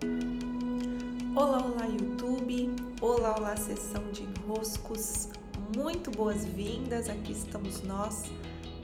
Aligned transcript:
Olá, 0.00 1.64
olá 1.64 1.86
YouTube, 1.86 2.70
olá, 3.00 3.36
olá 3.36 3.56
sessão 3.56 4.10
de 4.12 4.22
enroscos, 4.22 5.28
muito 5.76 6.10
boas-vindas, 6.12 7.08
aqui 7.08 7.32
estamos 7.32 7.82
nós 7.82 8.30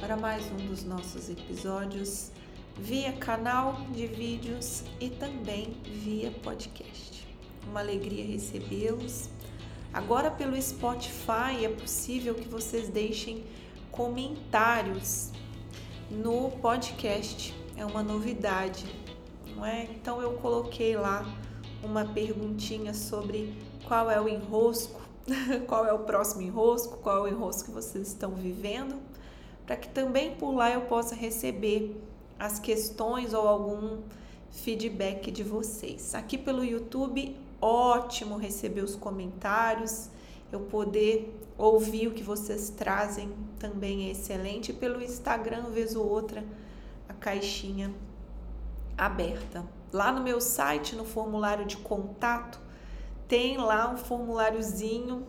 para 0.01 0.17
mais 0.17 0.45
um 0.51 0.57
dos 0.67 0.83
nossos 0.83 1.31
episódios 1.31 2.33
via 2.77 3.13
canal 3.13 3.75
de 3.93 4.09
vídeos 4.09 4.83
e 5.01 5.09
também 5.09 5.77
via 5.85 6.33
podcast. 6.43 7.25
Uma 7.69 7.79
alegria 7.79 8.27
recebê-los. 8.27 9.29
Agora 9.93 10.33
pelo 10.33 10.61
Spotify 10.61 11.65
é 11.65 11.69
possível 11.69 12.35
que 12.35 12.49
vocês 12.49 12.89
deixem 12.89 13.45
comentários 13.93 15.31
no 16.11 16.51
podcast, 16.51 17.55
é 17.77 17.85
uma 17.85 18.03
novidade, 18.03 18.85
não 19.55 19.65
é? 19.65 19.85
Então 19.85 20.21
eu 20.21 20.33
coloquei 20.35 20.97
lá 20.97 21.25
uma 21.83 22.05
perguntinha 22.05 22.95
sobre 22.95 23.55
qual 23.87 24.11
é 24.11 24.21
o 24.21 24.29
enrosco, 24.29 25.01
qual 25.67 25.87
é 25.87 25.93
o 25.93 26.01
próximo 26.01 26.43
enrosco, 26.43 26.99
qual 26.99 27.27
é 27.27 27.31
o 27.31 27.35
enrosco 27.35 27.67
que 27.67 27.71
vocês 27.71 28.09
estão 28.09 28.33
vivendo, 28.33 28.97
para 29.67 29.77
que 29.77 29.89
também 29.89 30.35
por 30.35 30.53
lá 30.53 30.71
eu 30.71 30.83
possa 30.83 31.15
receber 31.15 31.97
as 32.39 32.59
questões 32.59 33.33
ou 33.33 33.47
algum 33.47 33.99
feedback 34.51 35.31
de 35.31 35.43
vocês. 35.43 36.15
Aqui 36.15 36.37
pelo 36.39 36.65
YouTube, 36.65 37.37
ótimo 37.61 38.37
receber 38.37 38.83
os 38.83 38.95
comentários, 38.95 40.09
eu 40.53 40.61
poder 40.61 41.35
ouvir 41.57 42.09
o 42.09 42.13
que 42.13 42.23
vocês 42.23 42.71
trazem 42.71 43.33
também 43.59 44.09
é 44.09 44.11
excelente. 44.11 44.73
Pelo 44.73 45.03
Instagram, 45.03 45.71
vez 45.71 45.97
ou 45.97 46.09
outra, 46.09 46.45
a 47.09 47.15
caixinha 47.15 47.93
aberta. 48.97 49.65
Lá 49.93 50.11
no 50.11 50.23
meu 50.23 50.41
site, 50.41 50.97
no 50.97 51.05
formulário 51.05 51.65
de 51.65 51.77
contato, 51.77 52.61
tem 53.29 53.57
lá 53.57 53.91
um 53.91 53.97
formuláriozinho 53.97 55.27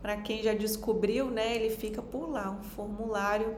para 0.00 0.16
quem 0.18 0.42
já 0.42 0.52
descobriu, 0.52 1.30
né? 1.30 1.56
Ele 1.56 1.74
fica 1.74 2.02
por 2.02 2.30
lá, 2.30 2.50
um 2.50 2.62
formulário 2.62 3.56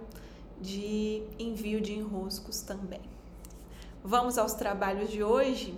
de 0.61 1.23
envio 1.39 1.81
de 1.81 1.93
enroscos 1.93 2.61
também. 2.61 3.01
Vamos 4.03 4.39
aos 4.39 4.55
trabalhos 4.55 5.11
de 5.11 5.23
hoje. 5.23 5.77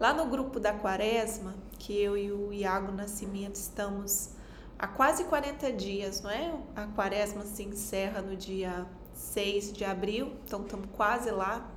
Lá 0.00 0.12
no 0.12 0.26
grupo 0.26 0.58
da 0.58 0.72
Quaresma, 0.72 1.54
que 1.78 1.98
eu 1.98 2.16
e 2.16 2.32
o 2.32 2.52
Iago 2.52 2.92
Nascimento 2.92 3.56
estamos 3.56 4.30
há 4.78 4.86
quase 4.86 5.24
40 5.24 5.72
dias, 5.72 6.22
não 6.22 6.30
é? 6.30 6.54
A 6.74 6.86
Quaresma 6.86 7.42
se 7.42 7.62
encerra 7.62 8.20
no 8.20 8.36
dia 8.36 8.86
6 9.12 9.72
de 9.72 9.84
abril, 9.84 10.32
então 10.44 10.62
estamos 10.62 10.88
quase 10.92 11.30
lá 11.30 11.70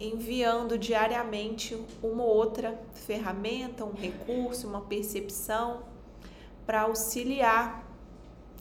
enviando 0.00 0.78
diariamente 0.78 1.80
uma 2.02 2.24
outra 2.24 2.78
ferramenta, 2.94 3.84
um 3.84 3.92
recurso, 3.92 4.66
uma 4.66 4.80
percepção 4.82 5.82
para 6.66 6.82
auxiliar 6.82 7.84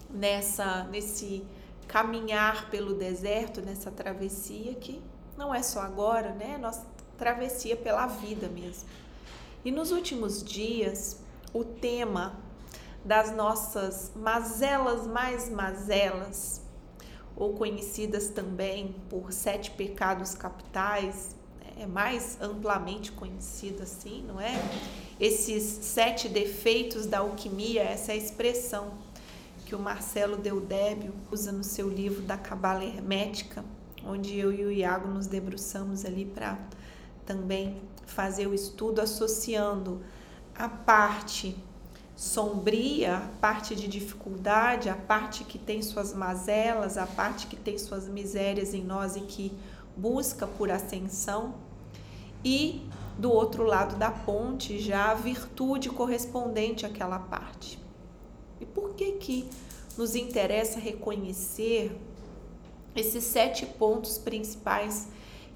nessa 0.09 0.83
nesse 0.85 1.43
caminhar 1.87 2.69
pelo 2.69 2.93
deserto, 2.93 3.61
nessa 3.61 3.91
travessia 3.91 4.73
que 4.75 5.01
não 5.37 5.53
é 5.53 5.61
só 5.61 5.81
agora, 5.81 6.33
né? 6.33 6.57
Nossa 6.57 6.85
travessia 7.17 7.75
pela 7.75 8.07
vida 8.07 8.47
mesmo. 8.47 8.87
E 9.63 9.71
nos 9.71 9.91
últimos 9.91 10.43
dias, 10.43 11.17
o 11.53 11.63
tema 11.63 12.39
das 13.03 13.35
nossas 13.35 14.11
mazelas 14.15 15.05
mais 15.05 15.49
mazelas 15.49 16.61
ou 17.35 17.53
conhecidas 17.53 18.29
também 18.29 18.95
por 19.09 19.31
sete 19.31 19.71
pecados 19.71 20.33
capitais, 20.35 21.35
é 21.77 21.87
mais 21.87 22.37
amplamente 22.39 23.11
conhecida 23.11 23.83
assim, 23.83 24.23
não 24.27 24.39
é? 24.39 24.53
Esses 25.19 25.63
sete 25.63 26.27
defeitos 26.29 27.05
da 27.05 27.19
alquimia, 27.19 27.81
essa 27.81 28.11
é 28.11 28.15
a 28.15 28.17
expressão 28.17 28.93
que 29.65 29.73
o 29.73 29.79
Marcelo 29.79 30.37
Deudébio 30.37 31.13
usa 31.31 31.51
no 31.51 31.63
seu 31.63 31.89
livro 31.89 32.21
da 32.21 32.37
Cabala 32.37 32.83
Hermética, 32.83 33.63
onde 34.05 34.37
eu 34.37 34.51
e 34.51 34.65
o 34.65 34.71
Iago 34.71 35.07
nos 35.07 35.27
debruçamos 35.27 36.05
ali 36.05 36.25
para 36.25 36.59
também 37.25 37.81
fazer 38.05 38.47
o 38.47 38.53
estudo 38.53 38.99
associando 38.99 40.01
a 40.53 40.67
parte 40.67 41.55
sombria, 42.21 43.17
a 43.17 43.27
parte 43.41 43.75
de 43.75 43.87
dificuldade, 43.87 44.89
a 44.89 44.95
parte 44.95 45.43
que 45.43 45.57
tem 45.57 45.81
suas 45.81 46.13
mazelas, 46.13 46.95
a 46.95 47.07
parte 47.07 47.47
que 47.47 47.55
tem 47.55 47.79
suas 47.79 48.07
misérias 48.07 48.75
em 48.75 48.83
nós 48.83 49.15
e 49.15 49.21
que 49.21 49.51
busca 49.97 50.45
por 50.45 50.69
ascensão, 50.69 51.55
e 52.45 52.87
do 53.17 53.31
outro 53.31 53.63
lado 53.63 53.95
da 53.95 54.11
ponte 54.11 54.77
já 54.77 55.09
a 55.09 55.13
virtude 55.15 55.89
correspondente 55.89 56.85
àquela 56.85 57.17
parte. 57.17 57.79
E 58.59 58.67
por 58.67 58.93
que 58.93 59.13
que 59.13 59.49
nos 59.97 60.13
interessa 60.13 60.79
reconhecer 60.79 61.99
esses 62.95 63.23
sete 63.23 63.65
pontos 63.65 64.19
principais 64.19 65.07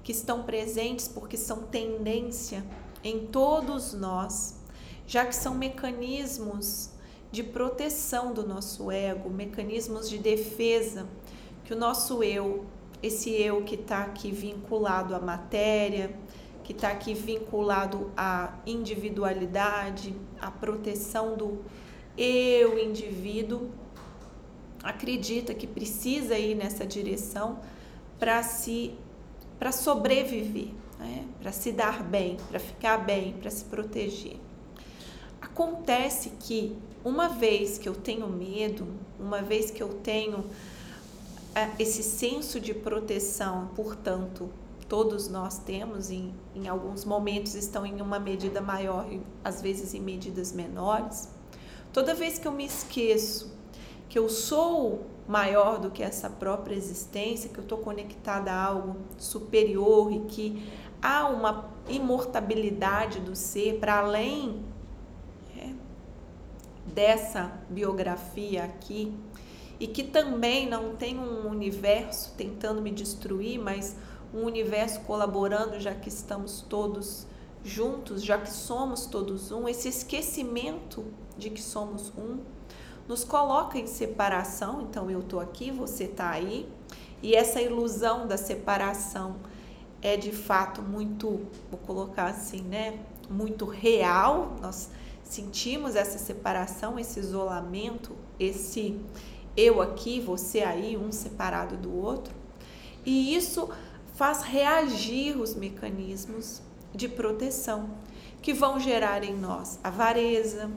que 0.02 0.10
estão 0.10 0.42
presentes 0.42 1.06
porque 1.06 1.36
são 1.36 1.58
tendência 1.62 2.64
em 3.04 3.24
todos 3.28 3.94
nós 3.94 4.65
já 5.06 5.24
que 5.24 5.34
são 5.34 5.54
mecanismos 5.54 6.90
de 7.30 7.42
proteção 7.42 8.32
do 8.32 8.46
nosso 8.46 8.90
ego, 8.90 9.30
mecanismos 9.30 10.08
de 10.08 10.18
defesa 10.18 11.06
que 11.64 11.72
o 11.72 11.76
nosso 11.76 12.22
eu, 12.22 12.64
esse 13.02 13.30
eu 13.30 13.62
que 13.62 13.74
está 13.74 14.04
aqui 14.04 14.30
vinculado 14.30 15.14
à 15.14 15.20
matéria, 15.20 16.16
que 16.62 16.72
está 16.72 16.90
aqui 16.90 17.12
vinculado 17.12 18.10
à 18.16 18.54
individualidade, 18.66 20.14
à 20.40 20.50
proteção 20.50 21.36
do 21.36 21.64
eu, 22.16 22.78
indivíduo, 22.78 23.70
acredita 24.82 25.54
que 25.54 25.66
precisa 25.66 26.38
ir 26.38 26.54
nessa 26.54 26.86
direção 26.86 27.60
para 28.18 28.42
se 28.42 28.94
para 29.58 29.72
sobreviver, 29.72 30.68
né? 30.98 31.24
para 31.40 31.50
se 31.50 31.72
dar 31.72 32.02
bem, 32.02 32.36
para 32.50 32.60
ficar 32.60 32.98
bem, 32.98 33.32
para 33.32 33.50
se 33.50 33.64
proteger. 33.64 34.36
Acontece 35.40 36.30
que 36.40 36.76
uma 37.04 37.28
vez 37.28 37.78
que 37.78 37.88
eu 37.88 37.94
tenho 37.94 38.28
medo, 38.28 38.86
uma 39.18 39.42
vez 39.42 39.70
que 39.70 39.82
eu 39.82 39.88
tenho 39.88 40.44
é, 41.54 41.70
esse 41.78 42.02
senso 42.02 42.60
de 42.60 42.74
proteção, 42.74 43.70
portanto, 43.74 44.50
todos 44.88 45.28
nós 45.28 45.58
temos, 45.58 46.10
em, 46.10 46.34
em 46.54 46.68
alguns 46.68 47.04
momentos 47.04 47.54
estão 47.54 47.84
em 47.86 48.00
uma 48.00 48.18
medida 48.18 48.60
maior 48.60 49.06
às 49.44 49.60
vezes 49.60 49.94
em 49.94 50.00
medidas 50.00 50.52
menores. 50.52 51.28
Toda 51.92 52.14
vez 52.14 52.38
que 52.38 52.46
eu 52.46 52.52
me 52.52 52.66
esqueço 52.66 53.56
que 54.08 54.18
eu 54.18 54.28
sou 54.28 55.06
maior 55.26 55.80
do 55.80 55.90
que 55.90 56.02
essa 56.02 56.30
própria 56.30 56.74
existência, 56.74 57.50
que 57.50 57.58
eu 57.58 57.62
estou 57.62 57.78
conectada 57.78 58.52
a 58.52 58.64
algo 58.64 58.96
superior 59.18 60.12
e 60.12 60.20
que 60.20 60.64
há 61.02 61.28
uma 61.28 61.70
imortabilidade 61.88 63.20
do 63.20 63.34
ser 63.34 63.78
para 63.78 63.98
além 63.98 64.62
dessa 66.96 67.52
biografia 67.68 68.64
aqui 68.64 69.14
e 69.78 69.86
que 69.86 70.02
também 70.02 70.66
não 70.66 70.96
tem 70.96 71.18
um 71.18 71.46
universo 71.46 72.32
tentando 72.38 72.80
me 72.80 72.90
destruir, 72.90 73.60
mas 73.60 73.94
um 74.32 74.44
universo 74.44 75.00
colaborando, 75.00 75.78
já 75.78 75.94
que 75.94 76.08
estamos 76.08 76.64
todos 76.66 77.26
juntos, 77.62 78.24
já 78.24 78.38
que 78.38 78.50
somos 78.50 79.04
todos 79.04 79.52
um, 79.52 79.68
esse 79.68 79.88
esquecimento 79.88 81.04
de 81.36 81.50
que 81.50 81.60
somos 81.60 82.10
um 82.16 82.38
nos 83.06 83.24
coloca 83.24 83.78
em 83.78 83.86
separação. 83.86 84.80
Então 84.80 85.10
eu 85.10 85.22
tô 85.22 85.38
aqui, 85.38 85.70
você 85.70 86.08
tá 86.08 86.30
aí, 86.30 86.66
e 87.22 87.34
essa 87.34 87.60
ilusão 87.60 88.26
da 88.26 88.38
separação 88.38 89.36
é 90.00 90.16
de 90.16 90.32
fato 90.32 90.80
muito, 90.80 91.46
vou 91.70 91.78
colocar 91.86 92.28
assim, 92.28 92.62
né, 92.62 92.98
muito 93.28 93.66
real. 93.66 94.56
Nós 94.62 94.88
sentimos 95.28 95.96
essa 95.96 96.18
separação, 96.18 96.98
esse 96.98 97.18
isolamento, 97.18 98.16
esse 98.38 98.98
eu 99.56 99.80
aqui, 99.80 100.20
você 100.20 100.60
aí, 100.60 100.96
um 100.96 101.10
separado 101.10 101.76
do 101.76 101.94
outro. 101.94 102.34
E 103.04 103.34
isso 103.34 103.68
faz 104.14 104.42
reagir 104.42 105.38
os 105.38 105.54
mecanismos 105.54 106.62
de 106.94 107.08
proteção 107.08 107.90
que 108.40 108.54
vão 108.54 108.78
gerar 108.78 109.24
em 109.24 109.36
nós 109.36 109.78
avareza. 109.82 110.70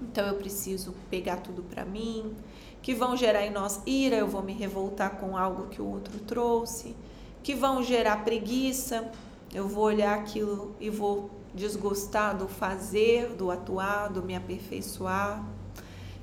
Então 0.00 0.26
eu 0.26 0.34
preciso 0.36 0.94
pegar 1.10 1.36
tudo 1.38 1.62
para 1.62 1.84
mim, 1.84 2.34
que 2.82 2.94
vão 2.94 3.16
gerar 3.16 3.44
em 3.44 3.50
nós 3.50 3.80
ira, 3.86 4.16
eu 4.16 4.26
vou 4.26 4.42
me 4.42 4.52
revoltar 4.52 5.16
com 5.18 5.36
algo 5.36 5.68
que 5.68 5.80
o 5.80 5.86
outro 5.86 6.18
trouxe, 6.20 6.94
que 7.42 7.54
vão 7.54 7.82
gerar 7.82 8.24
preguiça, 8.24 9.10
eu 9.52 9.68
vou 9.68 9.84
olhar 9.84 10.18
aquilo 10.18 10.74
e 10.80 10.90
vou 10.90 11.30
desgostar 11.54 12.36
do 12.36 12.48
fazer, 12.48 13.28
do 13.28 13.50
atuar, 13.50 14.08
do 14.08 14.22
me 14.22 14.34
aperfeiçoar, 14.34 15.44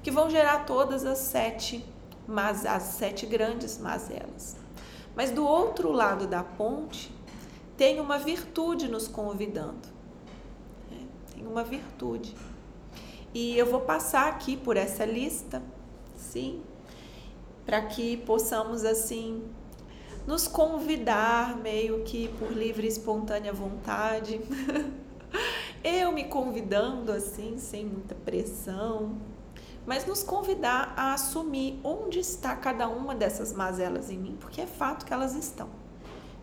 que 0.04 0.12
vão 0.12 0.30
gerar 0.30 0.66
todas 0.66 1.06
as 1.06 1.20
sete, 1.20 1.86
mas 2.28 2.66
as 2.66 2.84
sete 2.84 3.26
grandes 3.26 3.78
mazelas. 3.78 4.58
Mas 5.16 5.32
do 5.32 5.46
outro 5.46 5.92
lado 5.92 6.28
da 6.28 6.44
ponte 6.44 7.12
tem 7.78 8.00
uma 8.00 8.18
virtude 8.18 8.88
nos 8.88 9.08
convidando. 9.08 9.88
É, 10.92 11.34
tem 11.34 11.48
uma 11.48 11.64
virtude. 11.64 12.36
E 13.34 13.58
eu 13.58 13.66
vou 13.66 13.82
passar 13.82 14.28
aqui 14.28 14.58
por 14.58 14.76
essa 14.76 15.06
lista, 15.06 15.62
sim, 16.18 16.62
para 17.66 17.82
que 17.82 18.18
possamos 18.18 18.84
assim 18.84 19.44
nos 20.28 20.48
convidar 20.48 21.56
meio 21.58 22.04
que 22.04 22.28
por 22.38 22.52
livre 22.52 22.86
e 22.86 22.90
espontânea 22.90 23.54
vontade. 23.54 24.42
eu 25.84 26.12
me 26.12 26.26
convidando 26.26 27.12
assim, 27.12 27.58
sem 27.58 27.86
muita 27.86 28.16
pressão, 28.16 29.18
mas 29.86 30.06
nos 30.06 30.22
convidar 30.24 30.94
a 30.96 31.14
assumir 31.14 31.80
onde 31.84 32.20
está 32.20 32.56
cada 32.56 32.88
uma 32.88 33.16
dessas 33.16 33.52
mazelas 33.52 34.10
em 34.10 34.18
mim, 34.18 34.38
porque 34.40 34.62
é 34.62 34.68
fato 34.68 35.06
que 35.06 35.14
elas 35.14 35.34
estão. 35.34 35.70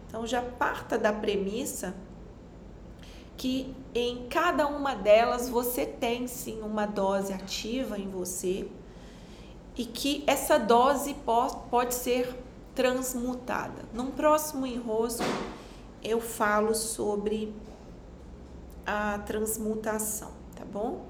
Então 0.09 0.27
já 0.27 0.43
parta 0.43 0.99
da 0.99 1.13
premissa 1.13 1.95
que 3.37 3.73
em 3.95 4.27
cada 4.29 4.67
uma 4.67 4.95
delas 4.95 5.49
você 5.49 5.87
tem 5.87 6.27
sim 6.27 6.61
uma 6.61 6.87
dose 6.87 7.33
ativa 7.33 7.97
em 7.97 8.09
você 8.09 8.69
e 9.77 9.85
que 9.85 10.25
essa 10.27 10.59
dose 10.59 11.15
pode 11.71 11.95
ser 11.95 12.37
transmutada. 12.75 13.85
Num 13.95 14.11
próximo 14.11 14.67
enrosco 14.67 15.25
eu 16.03 16.21
falo 16.21 16.75
sobre 16.75 17.55
a 18.91 19.19
transmutação, 19.19 20.31
tá 20.57 20.65
bom? 20.65 21.05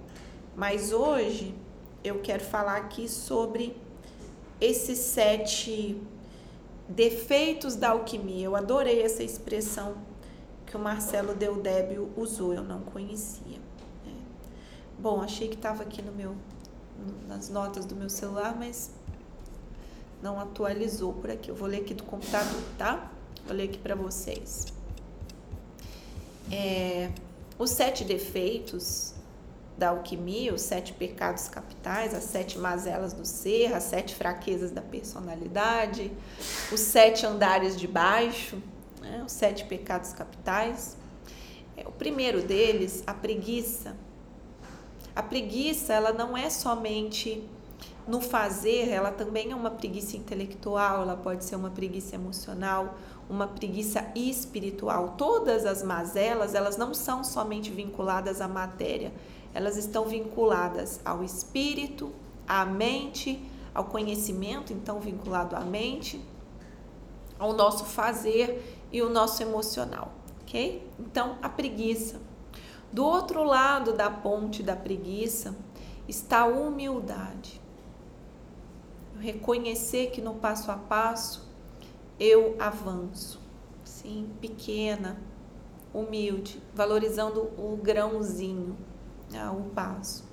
Mas 0.56 0.92
hoje 0.92 1.54
eu 2.02 2.18
quero 2.18 2.42
falar 2.42 2.76
aqui 2.76 3.08
sobre 3.08 3.76
esses 4.60 4.98
sete 4.98 5.96
defeitos 6.88 7.76
da 7.76 7.90
alquimia. 7.90 8.46
Eu 8.46 8.56
adorei 8.56 9.00
essa 9.00 9.22
expressão 9.22 9.94
que 10.66 10.76
o 10.76 10.80
Marcelo 10.80 11.36
Deudébio 11.36 12.10
usou, 12.16 12.52
eu 12.52 12.64
não 12.64 12.80
conhecia. 12.80 13.60
Né? 14.04 14.12
Bom, 14.98 15.22
achei 15.22 15.46
que 15.46 15.54
estava 15.54 15.84
aqui 15.84 16.02
no 16.02 16.10
meu, 16.10 16.34
nas 17.28 17.48
notas 17.48 17.84
do 17.84 17.94
meu 17.94 18.10
celular, 18.10 18.56
mas 18.58 18.90
não 20.20 20.40
atualizou 20.40 21.12
por 21.12 21.30
aqui. 21.30 21.48
Eu 21.48 21.54
vou 21.54 21.68
ler 21.68 21.82
aqui 21.82 21.94
do 21.94 22.02
computador, 22.02 22.60
tá? 22.76 23.08
Vou 23.46 23.56
ler 23.56 23.68
aqui 23.68 23.78
para 23.78 23.94
vocês. 23.94 24.66
É, 26.50 27.12
os 27.58 27.70
sete 27.70 28.04
defeitos 28.04 29.14
da 29.76 29.90
alquimia, 29.90 30.52
os 30.52 30.62
sete 30.62 30.92
pecados 30.92 31.48
capitais, 31.48 32.12
as 32.12 32.24
sete 32.24 32.58
mazelas 32.58 33.12
do 33.12 33.24
ser, 33.24 33.72
as 33.74 33.84
sete 33.84 34.14
fraquezas 34.14 34.72
da 34.72 34.82
personalidade, 34.82 36.10
os 36.72 36.80
sete 36.80 37.24
andares 37.24 37.76
de 37.78 37.86
baixo, 37.86 38.60
né, 39.00 39.22
os 39.24 39.32
sete 39.32 39.64
pecados 39.64 40.12
capitais. 40.12 40.96
É, 41.76 41.86
o 41.86 41.92
primeiro 41.92 42.42
deles, 42.42 43.04
a 43.06 43.14
preguiça. 43.14 43.96
A 45.14 45.22
preguiça, 45.22 45.92
ela 45.92 46.12
não 46.12 46.36
é 46.36 46.50
somente 46.50 47.48
no 48.06 48.20
fazer, 48.20 48.88
ela 48.88 49.12
também 49.12 49.52
é 49.52 49.54
uma 49.54 49.70
preguiça 49.70 50.16
intelectual, 50.16 51.02
ela 51.02 51.16
pode 51.16 51.44
ser 51.44 51.56
uma 51.56 51.70
preguiça 51.70 52.14
emocional, 52.14 52.96
uma 53.28 53.46
preguiça 53.46 54.10
espiritual. 54.14 55.14
Todas 55.16 55.66
as 55.66 55.82
mazelas, 55.82 56.54
elas 56.54 56.76
não 56.76 56.94
são 56.94 57.22
somente 57.22 57.70
vinculadas 57.70 58.40
à 58.40 58.48
matéria, 58.48 59.12
elas 59.52 59.76
estão 59.76 60.06
vinculadas 60.06 61.00
ao 61.04 61.22
espírito, 61.22 62.12
à 62.46 62.64
mente, 62.64 63.42
ao 63.74 63.84
conhecimento, 63.84 64.72
então 64.72 65.00
vinculado 65.00 65.54
à 65.54 65.60
mente, 65.60 66.20
ao 67.38 67.52
nosso 67.52 67.84
fazer 67.84 68.80
e 68.90 69.02
o 69.02 69.10
nosso 69.10 69.42
emocional, 69.42 70.12
ok? 70.42 70.86
Então, 70.98 71.38
a 71.42 71.48
preguiça. 71.48 72.20
Do 72.92 73.04
outro 73.04 73.44
lado 73.44 73.92
da 73.92 74.10
ponte 74.10 74.62
da 74.62 74.74
preguiça 74.74 75.54
está 76.08 76.40
a 76.40 76.46
humildade. 76.46 77.60
Reconhecer 79.20 80.10
que 80.10 80.22
no 80.22 80.34
passo 80.34 80.70
a 80.70 80.76
passo 80.76 81.47
eu 82.18 82.56
avanço, 82.58 83.40
sim, 83.84 84.28
pequena, 84.40 85.20
humilde, 85.92 86.60
valorizando 86.74 87.42
o 87.56 87.78
grãozinho, 87.82 88.76
ah, 89.34 89.52
o 89.52 89.70
passo. 89.70 90.24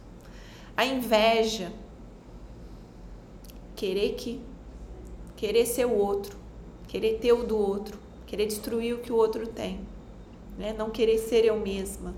A 0.75 0.85
inveja, 0.85 1.71
querer 3.75 4.15
que 4.15 4.41
querer 5.35 5.65
ser 5.65 5.85
o 5.85 5.93
outro, 5.93 6.37
querer 6.87 7.19
ter 7.19 7.33
o 7.33 7.43
do 7.43 7.57
outro, 7.57 7.99
querer 8.25 8.45
destruir 8.45 8.95
o 8.95 8.99
que 8.99 9.11
o 9.11 9.15
outro 9.15 9.47
tem, 9.47 9.81
né? 10.57 10.73
Não 10.73 10.89
querer 10.89 11.17
ser 11.17 11.45
eu 11.45 11.59
mesma. 11.59 12.13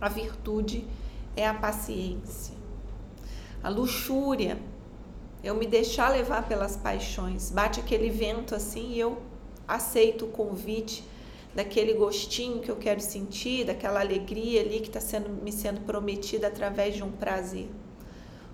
A 0.00 0.08
virtude 0.08 0.86
é 1.34 1.46
a 1.46 1.54
paciência. 1.54 2.54
A 3.62 3.68
luxúria, 3.68 4.58
eu 5.46 5.54
me 5.54 5.66
deixar 5.66 6.10
levar 6.10 6.48
pelas 6.48 6.76
paixões. 6.76 7.50
Bate 7.50 7.78
aquele 7.78 8.10
vento 8.10 8.54
assim 8.54 8.92
e 8.94 8.98
eu 8.98 9.18
aceito 9.66 10.24
o 10.24 10.28
convite 10.28 11.04
daquele 11.54 11.94
gostinho 11.94 12.60
que 12.60 12.68
eu 12.70 12.76
quero 12.76 13.00
sentir, 13.00 13.64
daquela 13.64 14.00
alegria 14.00 14.60
ali 14.60 14.80
que 14.80 14.88
está 14.88 15.00
sendo, 15.00 15.30
me 15.30 15.52
sendo 15.52 15.80
prometida 15.82 16.48
através 16.48 16.96
de 16.96 17.02
um 17.02 17.12
prazer. 17.12 17.70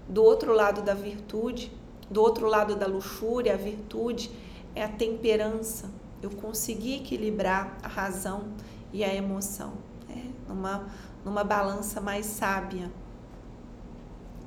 Do 0.07 0.23
outro 0.23 0.53
lado 0.53 0.83
da 0.83 0.93
virtude, 0.93 1.73
do 2.11 2.21
outro 2.21 2.47
lado 2.47 2.77
da 2.77 2.87
luxúria, 2.87 3.55
a 3.55 3.57
virtude 3.57 4.31
é 4.75 4.85
a 4.85 4.89
temperança. 4.89 5.91
Eu 6.21 6.31
conseguir 6.31 6.97
equilibrar 6.97 7.79
a 7.83 7.89
razão 7.89 8.45
e 8.93 9.03
a 9.03 9.13
emoção, 9.13 9.73
é, 10.11 10.23
numa, 10.47 10.87
numa 11.25 11.43
balança 11.43 12.01
mais 12.01 12.27
sábia. 12.27 12.93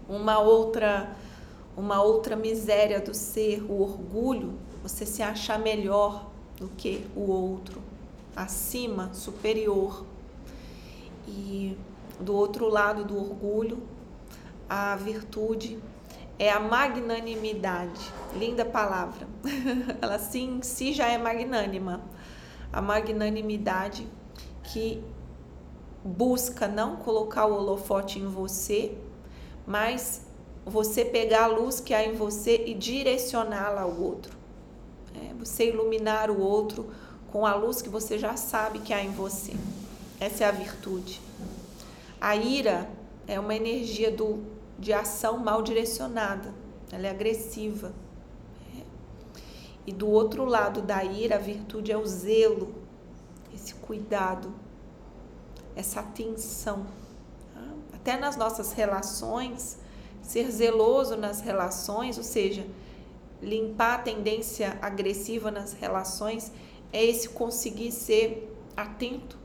Uma 0.07 0.39
outra, 0.39 1.15
uma 1.75 2.01
outra 2.01 2.35
miséria 2.35 2.99
do 3.01 3.13
ser, 3.13 3.63
o 3.69 3.81
orgulho, 3.81 4.57
você 4.81 5.05
se 5.05 5.21
achar 5.21 5.59
melhor 5.59 6.29
do 6.57 6.69
que 6.69 7.05
o 7.15 7.29
outro 7.29 7.81
acima, 8.35 9.13
superior. 9.13 10.05
E 11.27 11.77
do 12.19 12.35
outro 12.35 12.69
lado 12.69 13.03
do 13.03 13.17
orgulho, 13.17 13.81
a 14.69 14.95
virtude 14.95 15.79
é 16.37 16.51
a 16.51 16.59
magnanimidade. 16.59 18.11
Linda 18.35 18.65
palavra. 18.65 19.27
Ela 20.01 20.19
sim, 20.19 20.59
si 20.61 20.93
já 20.93 21.07
é 21.07 21.17
magnânima. 21.17 22.01
A 22.71 22.81
magnanimidade 22.81 24.07
que 24.63 25.03
busca 26.03 26.67
não 26.67 26.97
colocar 26.97 27.45
o 27.45 27.55
holofote 27.55 28.19
em 28.19 28.27
você, 28.27 28.97
mas 29.65 30.24
você 30.65 31.05
pegar 31.05 31.43
a 31.43 31.47
luz 31.47 31.79
que 31.79 31.93
há 31.93 32.03
em 32.03 32.13
você 32.13 32.63
e 32.65 32.73
direcioná-la 32.73 33.81
ao 33.81 33.91
outro. 33.91 34.35
É, 35.13 35.33
você 35.35 35.69
iluminar 35.69 36.31
o 36.31 36.41
outro 36.41 36.89
com 37.31 37.45
a 37.45 37.53
luz 37.53 37.81
que 37.81 37.89
você 37.89 38.17
já 38.17 38.35
sabe 38.35 38.79
que 38.79 38.93
há 38.93 39.03
em 39.03 39.11
você. 39.11 39.53
Essa 40.19 40.45
é 40.45 40.47
a 40.47 40.51
virtude. 40.51 41.21
A 42.19 42.35
ira 42.35 42.89
é 43.27 43.39
uma 43.39 43.53
energia 43.53 44.09
do, 44.09 44.43
de 44.79 44.91
ação 44.91 45.37
mal 45.37 45.61
direcionada, 45.61 46.53
ela 46.91 47.07
é 47.07 47.09
agressiva. 47.09 47.93
É. 48.75 48.81
E 49.85 49.91
do 49.91 50.07
outro 50.09 50.45
lado 50.45 50.81
da 50.81 51.03
ira, 51.03 51.35
a 51.35 51.39
virtude 51.39 51.91
é 51.91 51.97
o 51.97 52.05
zelo, 52.05 52.73
esse 53.53 53.75
cuidado, 53.75 54.51
essa 55.75 55.99
atenção. 55.99 56.85
Tá? 57.53 57.61
Até 57.93 58.17
nas 58.17 58.35
nossas 58.35 58.73
relações, 58.73 59.77
ser 60.25 60.49
zeloso 60.51 61.15
nas 61.15 61.39
relações, 61.39 62.17
ou 62.17 62.23
seja, 62.23 62.65
limpar 63.41 63.95
a 63.95 64.01
tendência 64.01 64.77
agressiva 64.81 65.51
nas 65.51 65.73
relações 65.73 66.51
é 66.91 67.03
esse 67.03 67.29
conseguir 67.29 67.91
ser 67.91 68.51
atento 68.75 69.37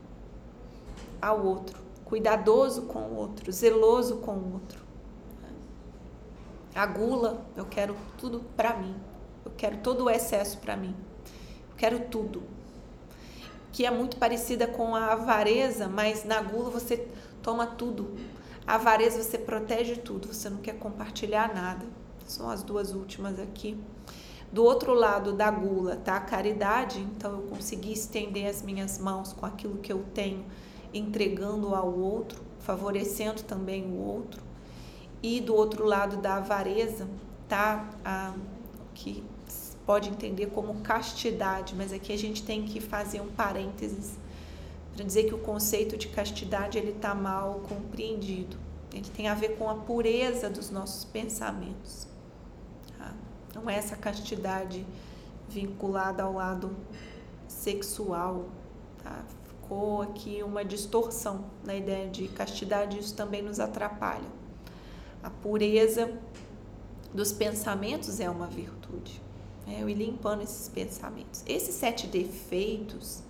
ao 1.21 1.45
outro, 1.45 1.79
cuidadoso 2.03 2.83
com 2.83 2.99
o 2.99 3.15
outro, 3.15 3.51
zeloso 3.51 4.17
com 4.17 4.31
o 4.33 4.53
outro. 4.53 4.81
A 6.73 6.85
gula, 6.85 7.45
eu 7.55 7.65
quero 7.65 7.95
tudo 8.17 8.39
para 8.55 8.75
mim. 8.75 8.95
Eu 9.45 9.51
quero 9.55 9.77
todo 9.77 10.05
o 10.05 10.09
excesso 10.09 10.57
para 10.57 10.75
mim. 10.75 10.95
Eu 11.69 11.75
quero 11.77 11.99
tudo. 11.99 12.41
Que 13.71 13.85
é 13.85 13.91
muito 13.91 14.17
parecida 14.17 14.65
com 14.65 14.95
a 14.95 15.11
avareza, 15.11 15.87
mas 15.87 16.23
na 16.23 16.41
gula 16.41 16.69
você 16.69 17.07
toma 17.43 17.67
tudo. 17.67 18.17
A 18.71 18.75
avareza 18.75 19.21
você 19.21 19.37
protege 19.37 19.97
tudo, 19.97 20.33
você 20.33 20.49
não 20.49 20.59
quer 20.59 20.79
compartilhar 20.79 21.53
nada. 21.53 21.85
São 22.25 22.49
as 22.49 22.63
duas 22.63 22.93
últimas 22.93 23.37
aqui. 23.37 23.77
Do 24.49 24.63
outro 24.63 24.93
lado 24.93 25.33
da 25.33 25.51
gula 25.51 25.97
tá 25.97 26.15
a 26.15 26.21
caridade, 26.21 27.01
então 27.01 27.33
eu 27.33 27.41
consegui 27.49 27.91
estender 27.91 28.47
as 28.47 28.61
minhas 28.61 28.97
mãos 28.97 29.33
com 29.33 29.45
aquilo 29.45 29.79
que 29.79 29.91
eu 29.91 30.05
tenho, 30.13 30.45
entregando 30.93 31.75
ao 31.75 31.93
outro, 31.93 32.41
favorecendo 32.59 33.43
também 33.43 33.83
o 33.83 33.97
outro. 33.97 34.41
E 35.21 35.41
do 35.41 35.53
outro 35.53 35.85
lado 35.85 36.15
da 36.15 36.35
avareza 36.35 37.09
tá 37.49 37.89
a, 38.05 38.33
que 38.93 39.21
pode 39.85 40.07
entender 40.07 40.45
como 40.45 40.75
castidade, 40.75 41.75
mas 41.75 41.91
aqui 41.91 42.13
a 42.13 42.17
gente 42.17 42.41
tem 42.41 42.63
que 42.63 42.79
fazer 42.79 43.19
um 43.19 43.27
parênteses 43.27 44.17
dizer 45.05 45.23
que 45.23 45.33
o 45.33 45.39
conceito 45.39 45.97
de 45.97 46.07
castidade 46.07 46.77
ele 46.77 46.91
está 46.91 47.13
mal 47.15 47.61
compreendido. 47.67 48.57
Ele 48.93 49.09
tem 49.09 49.27
a 49.27 49.33
ver 49.33 49.57
com 49.57 49.69
a 49.69 49.75
pureza 49.75 50.49
dos 50.49 50.69
nossos 50.69 51.05
pensamentos. 51.05 52.07
Tá? 52.97 53.13
Não 53.55 53.69
é 53.69 53.75
essa 53.75 53.95
castidade 53.95 54.85
vinculada 55.47 56.23
ao 56.23 56.33
lado 56.33 56.75
sexual. 57.47 58.49
Tá? 59.03 59.23
Ficou 59.45 60.01
aqui 60.01 60.43
uma 60.43 60.65
distorção 60.65 61.45
na 61.63 61.73
ideia 61.73 62.09
de 62.09 62.27
castidade, 62.27 62.99
isso 62.99 63.15
também 63.15 63.41
nos 63.41 63.59
atrapalha. 63.59 64.29
A 65.23 65.29
pureza 65.29 66.11
dos 67.13 67.31
pensamentos 67.31 68.19
é 68.19 68.29
uma 68.29 68.47
virtude. 68.47 69.21
É, 69.67 69.81
eu 69.81 69.89
ir 69.89 69.93
limpando 69.93 70.41
esses 70.41 70.67
pensamentos. 70.67 71.43
Esses 71.45 71.75
sete 71.75 72.07
defeitos 72.07 73.23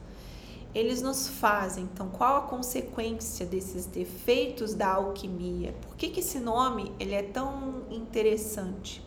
eles 0.74 1.02
nos 1.02 1.28
fazem. 1.28 1.84
Então, 1.84 2.10
qual 2.10 2.38
a 2.38 2.42
consequência 2.42 3.46
desses 3.46 3.86
defeitos 3.86 4.74
da 4.74 4.94
alquimia? 4.94 5.74
Por 5.82 5.96
que, 5.96 6.10
que 6.10 6.20
esse 6.22 6.40
nome 6.40 6.92
ele 7.00 7.14
é 7.14 7.24
tão 7.24 7.84
interessante? 7.90 9.04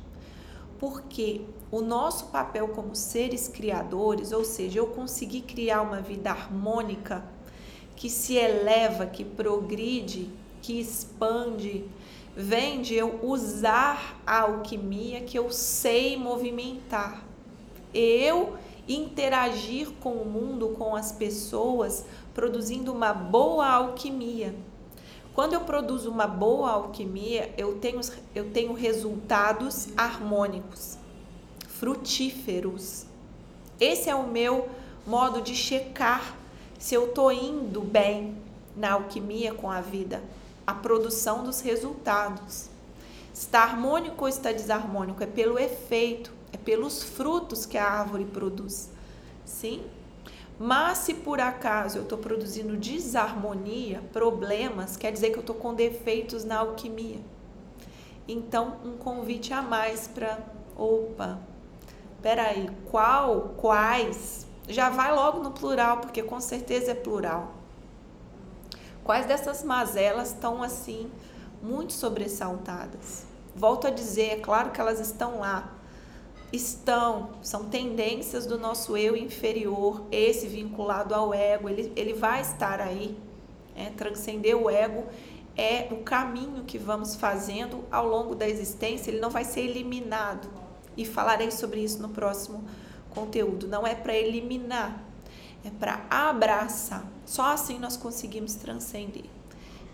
Porque 0.78 1.42
o 1.70 1.80
nosso 1.80 2.26
papel 2.26 2.68
como 2.68 2.94
seres 2.94 3.48
criadores, 3.48 4.32
ou 4.32 4.44
seja, 4.44 4.78
eu 4.78 4.88
consegui 4.88 5.40
criar 5.40 5.82
uma 5.82 6.00
vida 6.00 6.30
harmônica 6.30 7.24
que 7.96 8.10
se 8.10 8.34
eleva, 8.34 9.06
que 9.06 9.24
progride, 9.24 10.28
que 10.60 10.78
expande, 10.80 11.84
vem 12.36 12.82
de 12.82 12.94
eu 12.94 13.20
usar 13.22 14.20
a 14.26 14.40
alquimia 14.40 15.20
que 15.20 15.38
eu 15.38 15.50
sei 15.50 16.16
movimentar. 16.16 17.24
Eu 17.92 18.56
interagir 18.88 19.90
com 20.00 20.12
o 20.12 20.24
mundo, 20.24 20.70
com 20.70 20.94
as 20.94 21.12
pessoas, 21.12 22.04
produzindo 22.34 22.92
uma 22.92 23.12
boa 23.12 23.66
alquimia. 23.66 24.54
Quando 25.34 25.54
eu 25.54 25.62
produzo 25.62 26.10
uma 26.10 26.26
boa 26.26 26.70
alquimia, 26.70 27.52
eu 27.58 27.78
tenho, 27.78 28.00
eu 28.34 28.50
tenho 28.50 28.72
resultados 28.72 29.88
harmônicos, 29.96 30.96
frutíferos. 31.66 33.04
Esse 33.80 34.08
é 34.08 34.14
o 34.14 34.28
meu 34.28 34.68
modo 35.06 35.42
de 35.42 35.54
checar 35.54 36.36
se 36.78 36.94
eu 36.94 37.06
estou 37.06 37.32
indo 37.32 37.80
bem 37.80 38.36
na 38.76 38.92
alquimia 38.92 39.52
com 39.52 39.70
a 39.70 39.80
vida, 39.80 40.22
a 40.66 40.74
produção 40.74 41.42
dos 41.42 41.60
resultados. 41.60 42.68
Está 43.32 43.64
harmônico 43.64 44.22
ou 44.22 44.28
está 44.28 44.52
desarmônico? 44.52 45.22
É 45.22 45.26
pelo 45.26 45.58
efeito 45.58 46.32
é 46.54 46.56
pelos 46.56 47.02
frutos 47.02 47.66
que 47.66 47.76
a 47.76 47.84
árvore 47.84 48.24
produz. 48.24 48.88
Sim? 49.44 49.84
Mas 50.56 50.98
se 50.98 51.14
por 51.14 51.40
acaso 51.40 51.98
eu 51.98 52.04
estou 52.04 52.16
produzindo 52.16 52.76
desarmonia, 52.76 54.00
problemas, 54.12 54.96
quer 54.96 55.10
dizer 55.10 55.30
que 55.30 55.36
eu 55.36 55.40
estou 55.40 55.56
com 55.56 55.74
defeitos 55.74 56.44
na 56.44 56.58
alquimia. 56.58 57.18
Então, 58.28 58.76
um 58.84 58.96
convite 58.96 59.52
a 59.52 59.60
mais 59.60 60.06
para. 60.06 60.38
Opa, 60.76 61.40
peraí, 62.22 62.70
qual, 62.88 63.54
quais? 63.56 64.46
Já 64.68 64.90
vai 64.90 65.12
logo 65.12 65.42
no 65.42 65.50
plural, 65.50 65.98
porque 65.98 66.22
com 66.22 66.40
certeza 66.40 66.92
é 66.92 66.94
plural. 66.94 67.52
Quais 69.02 69.26
dessas 69.26 69.64
mazelas 69.64 70.28
estão 70.28 70.62
assim, 70.62 71.10
muito 71.60 71.92
sobressaltadas? 71.92 73.24
Volto 73.54 73.88
a 73.88 73.90
dizer, 73.90 74.30
é 74.30 74.36
claro 74.36 74.70
que 74.70 74.80
elas 74.80 75.00
estão 75.00 75.40
lá, 75.40 75.73
estão, 76.54 77.30
são 77.42 77.64
tendências 77.68 78.46
do 78.46 78.58
nosso 78.58 78.96
eu 78.96 79.16
inferior, 79.16 80.04
esse 80.10 80.46
vinculado 80.46 81.14
ao 81.14 81.34
ego, 81.34 81.68
ele, 81.68 81.92
ele 81.96 82.12
vai 82.12 82.40
estar 82.40 82.80
aí. 82.80 83.16
É, 83.76 83.90
transcender 83.90 84.56
o 84.56 84.70
ego 84.70 85.04
é 85.56 85.88
o 85.90 85.96
caminho 85.96 86.62
que 86.64 86.78
vamos 86.78 87.16
fazendo 87.16 87.84
ao 87.90 88.06
longo 88.06 88.34
da 88.34 88.48
existência, 88.48 89.10
ele 89.10 89.20
não 89.20 89.30
vai 89.30 89.44
ser 89.44 89.60
eliminado. 89.60 90.48
E 90.96 91.04
falarei 91.04 91.50
sobre 91.50 91.80
isso 91.80 92.00
no 92.00 92.08
próximo 92.08 92.64
conteúdo. 93.10 93.66
Não 93.66 93.86
é 93.86 93.94
para 93.94 94.14
eliminar, 94.14 95.02
é 95.64 95.70
para 95.70 96.06
abraçar. 96.08 97.04
Só 97.26 97.52
assim 97.52 97.78
nós 97.78 97.96
conseguimos 97.96 98.54
transcender. 98.54 99.24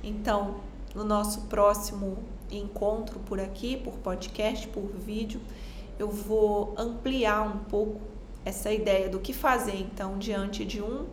Então, 0.02 0.60
no 0.94 1.04
nosso 1.04 1.42
próximo 1.42 2.18
encontro 2.50 3.20
por 3.20 3.40
aqui, 3.40 3.76
por 3.76 3.94
podcast, 3.94 4.66
por 4.68 4.82
vídeo, 4.82 5.40
eu 6.00 6.08
vou 6.08 6.74
ampliar 6.78 7.42
um 7.42 7.58
pouco 7.58 8.00
essa 8.42 8.72
ideia 8.72 9.10
do 9.10 9.20
que 9.20 9.34
fazer 9.34 9.76
então 9.76 10.16
diante 10.16 10.64
de 10.64 10.82
um 10.82 11.04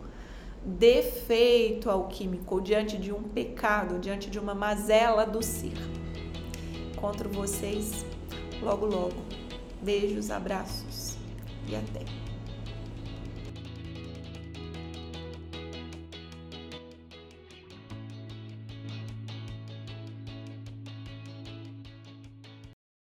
defeito 0.64 1.90
alquímico, 1.90 2.58
diante 2.58 2.96
de 2.96 3.12
um 3.12 3.22
pecado, 3.22 3.98
diante 3.98 4.30
de 4.30 4.38
uma 4.38 4.54
mazela 4.54 5.26
do 5.26 5.42
ser. 5.42 5.76
Encontro 6.94 7.28
vocês 7.28 8.06
logo 8.62 8.86
logo. 8.86 9.22
Beijos, 9.82 10.30
abraços 10.30 11.16
e 11.68 11.76
até. 11.76 12.27